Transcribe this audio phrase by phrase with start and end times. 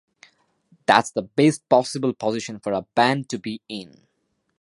[0.87, 4.07] That's the best possible position for a band to be in.